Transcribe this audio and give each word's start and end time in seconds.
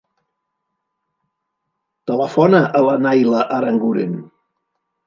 Telefona 2.13 2.65
a 2.81 2.85
la 2.89 2.99
Nayla 3.05 3.47
Aranguren. 3.61 4.23